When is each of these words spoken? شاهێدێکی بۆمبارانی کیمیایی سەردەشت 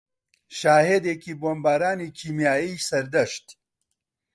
شاهێدێکی 0.59 1.33
بۆمبارانی 1.41 2.13
کیمیایی 2.19 2.83
سەردەشت 2.87 3.47